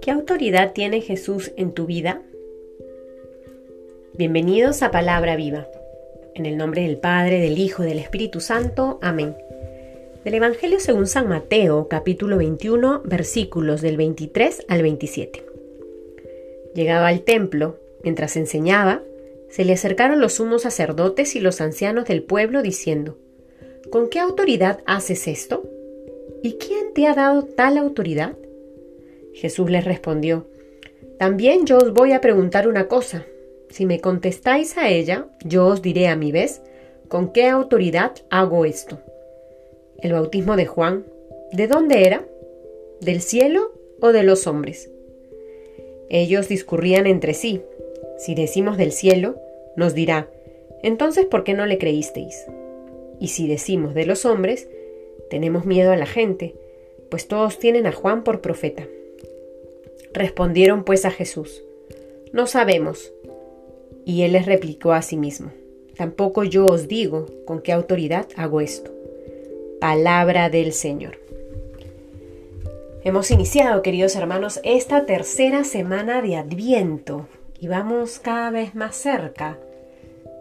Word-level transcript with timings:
¿Qué 0.00 0.10
autoridad 0.10 0.72
tiene 0.72 1.02
Jesús 1.02 1.52
en 1.56 1.72
tu 1.72 1.86
vida? 1.86 2.22
Bienvenidos 4.14 4.82
a 4.82 4.90
Palabra 4.90 5.36
Viva. 5.36 5.68
En 6.34 6.46
el 6.46 6.56
nombre 6.56 6.82
del 6.82 6.96
Padre, 6.96 7.40
del 7.40 7.58
Hijo 7.58 7.84
y 7.84 7.86
del 7.86 7.98
Espíritu 7.98 8.40
Santo. 8.40 8.98
Amén. 9.02 9.36
Del 10.24 10.34
Evangelio 10.34 10.80
según 10.80 11.06
San 11.06 11.28
Mateo, 11.28 11.88
capítulo 11.88 12.38
21, 12.38 13.02
versículos 13.04 13.82
del 13.82 13.96
23 13.98 14.64
al 14.68 14.82
27. 14.82 15.44
Llegaba 16.74 17.08
al 17.08 17.22
templo, 17.22 17.78
mientras 18.02 18.36
enseñaba, 18.36 19.02
se 19.50 19.64
le 19.64 19.72
acercaron 19.74 20.20
los 20.20 20.34
sumos 20.34 20.62
sacerdotes 20.62 21.36
y 21.36 21.40
los 21.40 21.60
ancianos 21.60 22.06
del 22.06 22.22
pueblo 22.22 22.62
diciendo, 22.62 23.18
¿Con 23.90 24.08
qué 24.08 24.20
autoridad 24.20 24.80
haces 24.86 25.26
esto? 25.26 25.64
¿Y 26.44 26.52
quién 26.54 26.94
te 26.94 27.08
ha 27.08 27.14
dado 27.14 27.42
tal 27.42 27.76
autoridad? 27.76 28.36
Jesús 29.34 29.68
les 29.68 29.84
respondió, 29.84 30.46
También 31.18 31.66
yo 31.66 31.78
os 31.78 31.92
voy 31.92 32.12
a 32.12 32.20
preguntar 32.20 32.68
una 32.68 32.86
cosa. 32.86 33.26
Si 33.68 33.86
me 33.86 34.00
contestáis 34.00 34.78
a 34.78 34.90
ella, 34.90 35.26
yo 35.44 35.66
os 35.66 35.82
diré 35.82 36.06
a 36.06 36.14
mi 36.14 36.30
vez, 36.30 36.62
¿con 37.08 37.32
qué 37.32 37.48
autoridad 37.48 38.12
hago 38.30 38.64
esto? 38.64 39.00
El 39.98 40.12
bautismo 40.12 40.54
de 40.54 40.66
Juan, 40.66 41.04
¿de 41.50 41.66
dónde 41.66 42.06
era? 42.06 42.24
¿Del 43.00 43.20
cielo 43.20 43.72
o 44.00 44.12
de 44.12 44.22
los 44.22 44.46
hombres? 44.46 44.88
Ellos 46.10 46.46
discurrían 46.46 47.08
entre 47.08 47.34
sí, 47.34 47.60
si 48.18 48.36
decimos 48.36 48.76
del 48.76 48.92
cielo, 48.92 49.40
nos 49.74 49.94
dirá, 49.94 50.28
entonces 50.84 51.26
¿por 51.26 51.42
qué 51.42 51.54
no 51.54 51.66
le 51.66 51.78
creísteis? 51.78 52.46
Y 53.20 53.28
si 53.28 53.46
decimos 53.46 53.94
de 53.94 54.06
los 54.06 54.24
hombres, 54.24 54.68
tenemos 55.28 55.66
miedo 55.66 55.92
a 55.92 55.96
la 55.96 56.06
gente, 56.06 56.54
pues 57.10 57.28
todos 57.28 57.58
tienen 57.58 57.86
a 57.86 57.92
Juan 57.92 58.24
por 58.24 58.40
profeta. 58.40 58.86
Respondieron 60.12 60.84
pues 60.84 61.04
a 61.04 61.10
Jesús, 61.10 61.62
no 62.32 62.46
sabemos. 62.46 63.12
Y 64.04 64.22
él 64.22 64.32
les 64.32 64.46
replicó 64.46 64.92
a 64.92 65.02
sí 65.02 65.16
mismo, 65.16 65.52
tampoco 65.96 66.42
yo 66.42 66.66
os 66.66 66.88
digo 66.88 67.26
con 67.44 67.60
qué 67.60 67.72
autoridad 67.72 68.26
hago 68.36 68.60
esto. 68.60 68.90
Palabra 69.80 70.50
del 70.50 70.72
Señor. 70.72 71.18
Hemos 73.02 73.30
iniciado, 73.30 73.82
queridos 73.82 74.16
hermanos, 74.16 74.60
esta 74.62 75.06
tercera 75.06 75.64
semana 75.64 76.20
de 76.22 76.36
Adviento, 76.36 77.28
y 77.58 77.68
vamos 77.68 78.18
cada 78.18 78.50
vez 78.50 78.74
más 78.74 78.96
cerca 78.96 79.58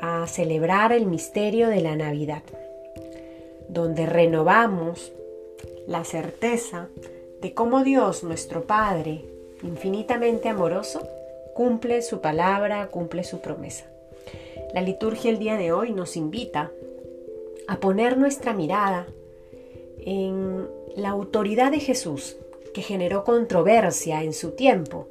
a 0.00 0.26
celebrar 0.26 0.92
el 0.92 1.06
misterio 1.06 1.68
de 1.68 1.80
la 1.80 1.96
Navidad, 1.96 2.42
donde 3.68 4.06
renovamos 4.06 5.12
la 5.86 6.04
certeza 6.04 6.88
de 7.40 7.54
cómo 7.54 7.84
Dios, 7.84 8.24
nuestro 8.24 8.64
Padre, 8.64 9.24
infinitamente 9.62 10.48
amoroso, 10.48 11.06
cumple 11.54 12.02
su 12.02 12.20
palabra, 12.20 12.88
cumple 12.88 13.24
su 13.24 13.40
promesa. 13.40 13.86
La 14.74 14.80
liturgia 14.82 15.30
el 15.30 15.38
día 15.38 15.56
de 15.56 15.72
hoy 15.72 15.92
nos 15.92 16.16
invita 16.16 16.70
a 17.68 17.80
poner 17.80 18.18
nuestra 18.18 18.52
mirada 18.52 19.06
en 19.98 20.68
la 20.94 21.10
autoridad 21.10 21.70
de 21.70 21.80
Jesús, 21.80 22.36
que 22.74 22.82
generó 22.82 23.24
controversia 23.24 24.22
en 24.22 24.32
su 24.32 24.50
tiempo 24.50 25.08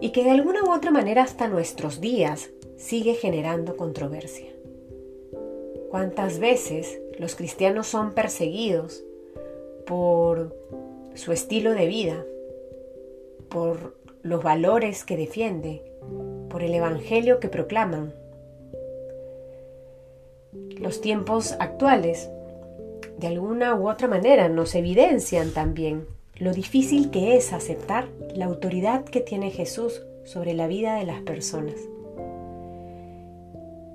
y 0.00 0.10
que 0.10 0.24
de 0.24 0.30
alguna 0.30 0.62
u 0.62 0.72
otra 0.72 0.90
manera 0.90 1.22
hasta 1.22 1.48
nuestros 1.48 2.00
días 2.00 2.50
sigue 2.76 3.14
generando 3.14 3.76
controversia. 3.76 4.50
¿Cuántas 5.90 6.38
veces 6.38 7.01
los 7.18 7.34
cristianos 7.34 7.86
son 7.86 8.12
perseguidos 8.12 9.04
por 9.86 10.56
su 11.14 11.32
estilo 11.32 11.72
de 11.72 11.86
vida, 11.86 12.24
por 13.48 13.96
los 14.22 14.42
valores 14.42 15.04
que 15.04 15.16
defiende, 15.16 15.82
por 16.48 16.62
el 16.62 16.74
Evangelio 16.74 17.40
que 17.40 17.48
proclaman? 17.48 18.14
Los 20.78 21.00
tiempos 21.00 21.54
actuales, 21.58 22.30
de 23.18 23.26
alguna 23.26 23.74
u 23.74 23.88
otra 23.88 24.08
manera, 24.08 24.48
nos 24.48 24.74
evidencian 24.74 25.52
también 25.52 26.06
lo 26.36 26.52
difícil 26.52 27.10
que 27.10 27.36
es 27.36 27.52
aceptar 27.52 28.08
la 28.34 28.46
autoridad 28.46 29.04
que 29.04 29.20
tiene 29.20 29.50
Jesús 29.50 30.02
sobre 30.24 30.54
la 30.54 30.66
vida 30.66 30.96
de 30.96 31.04
las 31.04 31.20
personas. 31.20 31.76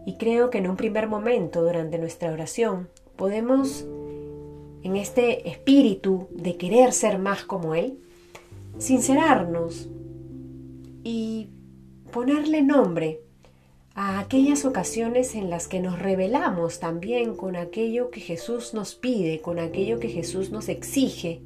Y 0.05 0.15
creo 0.17 0.49
que 0.49 0.59
en 0.59 0.69
un 0.69 0.77
primer 0.77 1.07
momento 1.07 1.61
durante 1.63 1.97
nuestra 1.97 2.31
oración 2.31 2.87
podemos, 3.17 3.85
en 4.83 4.95
este 4.95 5.49
espíritu 5.49 6.27
de 6.31 6.55
querer 6.55 6.93
ser 6.93 7.19
más 7.19 7.43
como 7.43 7.75
Él, 7.75 7.99
sincerarnos 8.77 9.89
y 11.03 11.49
ponerle 12.11 12.61
nombre 12.61 13.21
a 13.95 14.19
aquellas 14.19 14.63
ocasiones 14.63 15.33
en 15.33 15.49
las 15.49 15.67
que 15.67 15.79
nos 15.79 15.99
rebelamos 15.99 16.79
también 16.79 17.35
con 17.35 17.55
aquello 17.55 18.11
que 18.11 18.21
Jesús 18.21 18.73
nos 18.73 18.93
pide, 18.93 19.41
con 19.41 19.57
aquello 19.57 19.99
que 19.99 20.09
Jesús 20.09 20.51
nos 20.51 20.69
exige, 20.69 21.41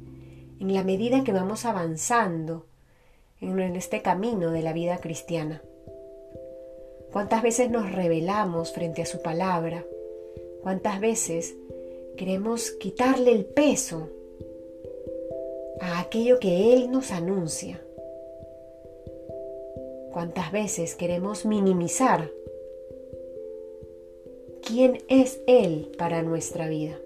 en 0.60 0.74
la 0.74 0.84
medida 0.84 1.24
que 1.24 1.32
vamos 1.32 1.64
avanzando 1.64 2.66
en 3.40 3.58
este 3.74 4.02
camino 4.02 4.50
de 4.50 4.62
la 4.62 4.72
vida 4.72 4.98
cristiana. 4.98 5.62
¿Cuántas 7.10 7.42
veces 7.42 7.70
nos 7.70 7.90
rebelamos 7.90 8.72
frente 8.72 9.02
a 9.02 9.06
su 9.06 9.20
palabra? 9.20 9.84
¿Cuántas 10.62 11.00
veces 11.00 11.56
queremos 12.16 12.70
quitarle 12.72 13.32
el 13.32 13.44
peso 13.44 14.08
a 15.80 16.00
aquello 16.00 16.38
que 16.38 16.74
Él 16.74 16.90
nos 16.90 17.10
anuncia? 17.10 17.80
¿Cuántas 20.12 20.52
veces 20.52 20.94
queremos 20.94 21.46
minimizar 21.46 22.30
quién 24.66 24.98
es 25.08 25.40
Él 25.46 25.90
para 25.96 26.22
nuestra 26.22 26.68
vida? 26.68 26.98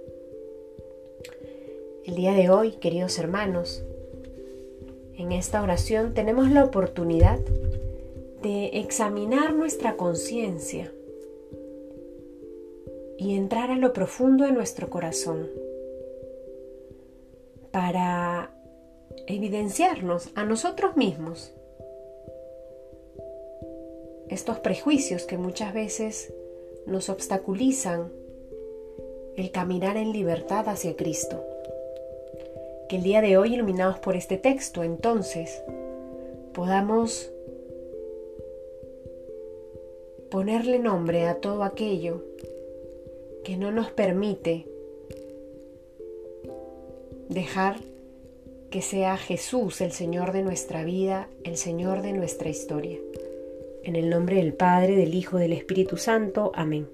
El 2.04 2.14
día 2.14 2.32
de 2.32 2.50
hoy, 2.50 2.72
queridos 2.72 3.18
hermanos, 3.18 3.82
en 5.16 5.32
esta 5.32 5.62
oración 5.62 6.14
tenemos 6.14 6.50
la 6.50 6.64
oportunidad 6.64 7.38
de 8.42 8.66
examinar 8.78 9.54
nuestra 9.54 9.96
conciencia 9.96 10.92
y 13.18 13.34
entrar 13.34 13.70
a 13.70 13.76
lo 13.76 13.92
profundo 13.92 14.44
de 14.44 14.52
nuestro 14.52 14.90
corazón 14.90 15.48
para 17.70 18.50
evidenciarnos 19.26 20.30
a 20.34 20.44
nosotros 20.44 20.96
mismos 20.96 21.52
estos 24.28 24.58
prejuicios 24.58 25.24
que 25.24 25.38
muchas 25.38 25.72
veces 25.72 26.32
nos 26.86 27.08
obstaculizan 27.08 28.12
el 29.36 29.50
caminar 29.50 29.96
en 29.96 30.12
libertad 30.12 30.68
hacia 30.68 30.96
Cristo. 30.96 31.44
Que 32.88 32.96
el 32.96 33.02
día 33.02 33.20
de 33.20 33.36
hoy, 33.36 33.54
iluminados 33.54 33.98
por 33.98 34.16
este 34.16 34.38
texto, 34.38 34.82
entonces 34.82 35.62
podamos 36.54 37.30
ponerle 40.30 40.78
nombre 40.78 41.26
a 41.26 41.40
todo 41.40 41.62
aquello 41.62 42.22
que 43.46 43.56
no 43.56 43.70
nos 43.70 43.92
permite 43.92 44.66
dejar 47.28 47.76
que 48.72 48.82
sea 48.82 49.16
Jesús 49.16 49.80
el 49.80 49.92
Señor 49.92 50.32
de 50.32 50.42
nuestra 50.42 50.82
vida, 50.82 51.28
el 51.44 51.56
Señor 51.56 52.02
de 52.02 52.12
nuestra 52.12 52.48
historia. 52.48 52.98
En 53.84 53.94
el 53.94 54.10
nombre 54.10 54.38
del 54.38 54.52
Padre, 54.52 54.96
del 54.96 55.14
Hijo, 55.14 55.38
del 55.38 55.52
Espíritu 55.52 55.96
Santo. 55.96 56.50
Amén. 56.56 56.88